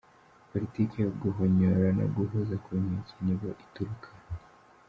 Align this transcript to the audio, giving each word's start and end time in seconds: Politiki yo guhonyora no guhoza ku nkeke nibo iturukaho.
Politiki 0.51 0.95
yo 1.05 1.11
guhonyora 1.21 1.87
no 1.97 2.05
guhoza 2.15 2.55
ku 2.63 2.71
nkeke 2.83 3.15
nibo 3.25 3.49
iturukaho. 3.63 4.23